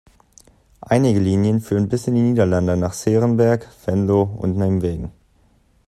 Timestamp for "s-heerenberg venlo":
2.93-4.23